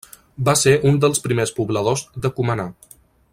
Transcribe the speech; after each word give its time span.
Va 0.47 0.55
ser 0.61 0.73
un 0.91 0.97
dels 1.03 1.21
primers 1.27 1.53
pobladors 1.59 2.05
de 2.25 2.33
Cumaná. 2.39 2.67